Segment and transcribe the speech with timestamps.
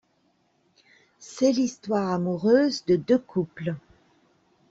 [1.19, 3.75] C'est l'histoire amoureuse de deux couples.